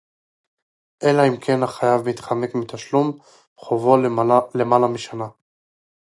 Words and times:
אלא 1.03 1.21
אם 1.27 1.37
כן 1.37 1.63
החייב 1.63 2.01
מתחמק 2.09 2.55
מתשלום 2.55 3.17
חובו 3.57 3.97
למעלה 4.55 4.87
משנה 4.87 5.27